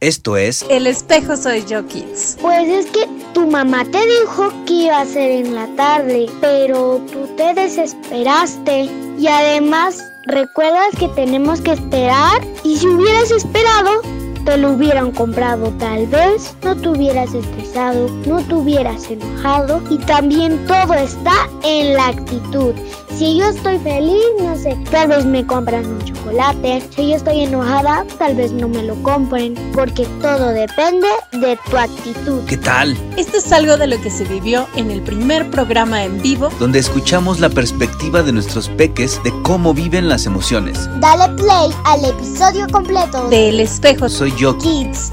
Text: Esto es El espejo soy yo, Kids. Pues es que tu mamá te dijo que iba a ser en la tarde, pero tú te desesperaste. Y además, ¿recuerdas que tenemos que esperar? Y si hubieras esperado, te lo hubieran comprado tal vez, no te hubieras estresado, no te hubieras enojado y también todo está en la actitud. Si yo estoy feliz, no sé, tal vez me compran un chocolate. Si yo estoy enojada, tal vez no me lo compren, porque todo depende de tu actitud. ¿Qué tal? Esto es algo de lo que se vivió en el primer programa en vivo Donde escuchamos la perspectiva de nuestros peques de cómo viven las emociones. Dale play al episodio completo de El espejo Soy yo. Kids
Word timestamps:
Esto 0.00 0.36
es 0.36 0.64
El 0.70 0.86
espejo 0.86 1.36
soy 1.36 1.64
yo, 1.64 1.84
Kids. 1.88 2.36
Pues 2.40 2.68
es 2.68 2.86
que 2.86 3.08
tu 3.34 3.48
mamá 3.50 3.84
te 3.84 3.98
dijo 3.98 4.52
que 4.64 4.84
iba 4.84 5.00
a 5.00 5.04
ser 5.04 5.32
en 5.32 5.56
la 5.56 5.66
tarde, 5.74 6.26
pero 6.40 7.00
tú 7.10 7.28
te 7.36 7.52
desesperaste. 7.54 8.88
Y 9.18 9.26
además, 9.26 10.00
¿recuerdas 10.26 10.94
que 11.00 11.08
tenemos 11.16 11.60
que 11.60 11.72
esperar? 11.72 12.40
Y 12.62 12.76
si 12.76 12.86
hubieras 12.86 13.32
esperado, 13.32 14.02
te 14.44 14.56
lo 14.56 14.74
hubieran 14.74 15.10
comprado 15.10 15.72
tal 15.80 16.06
vez, 16.06 16.54
no 16.62 16.76
te 16.76 16.90
hubieras 16.90 17.34
estresado, 17.34 18.08
no 18.24 18.40
te 18.40 18.54
hubieras 18.54 19.10
enojado 19.10 19.82
y 19.90 19.98
también 19.98 20.64
todo 20.68 20.94
está 20.94 21.50
en 21.64 21.94
la 21.94 22.06
actitud. 22.06 22.72
Si 23.16 23.36
yo 23.36 23.46
estoy 23.46 23.78
feliz, 23.80 24.24
no 24.40 24.56
sé, 24.56 24.78
tal 24.92 25.08
vez 25.08 25.24
me 25.24 25.44
compran 25.44 25.84
un 25.84 25.98
chocolate. 26.28 26.82
Si 26.94 27.10
yo 27.10 27.16
estoy 27.16 27.40
enojada, 27.42 28.04
tal 28.18 28.34
vez 28.34 28.52
no 28.52 28.68
me 28.68 28.82
lo 28.82 28.94
compren, 29.02 29.54
porque 29.72 30.06
todo 30.20 30.48
depende 30.48 31.06
de 31.32 31.58
tu 31.70 31.76
actitud. 31.76 32.44
¿Qué 32.46 32.56
tal? 32.56 32.96
Esto 33.16 33.38
es 33.38 33.52
algo 33.52 33.76
de 33.76 33.86
lo 33.86 34.00
que 34.00 34.10
se 34.10 34.24
vivió 34.24 34.66
en 34.76 34.90
el 34.90 35.02
primer 35.02 35.50
programa 35.50 36.04
en 36.04 36.20
vivo 36.20 36.48
Donde 36.58 36.78
escuchamos 36.78 37.40
la 37.40 37.48
perspectiva 37.48 38.22
de 38.22 38.32
nuestros 38.32 38.68
peques 38.68 39.22
de 39.22 39.32
cómo 39.42 39.74
viven 39.74 40.08
las 40.08 40.26
emociones. 40.26 40.88
Dale 41.00 41.34
play 41.36 41.70
al 41.84 42.04
episodio 42.04 42.66
completo 42.70 43.28
de 43.28 43.50
El 43.50 43.60
espejo 43.60 44.08
Soy 44.08 44.34
yo. 44.36 44.56
Kids 44.58 45.12